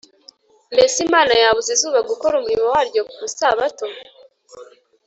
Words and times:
Mbese 0.73 0.97
Imana 1.07 1.33
yabuza 1.43 1.69
izuba 1.75 1.99
gukora 2.09 2.33
umurimo 2.37 2.65
waryo 2.75 3.01
ku 3.11 3.19
Isabato 3.29 3.85